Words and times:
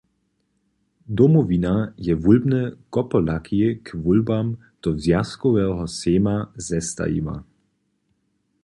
Domowina 1.19 1.73
je 2.07 2.13
wólbne 2.23 2.61
kopolaki 2.97 3.61
k 3.85 3.87
wólbam 4.03 4.47
do 4.81 4.89
Zwjazkoweho 5.01 5.83
sejma 5.99 6.35
zestajiła. 6.67 7.37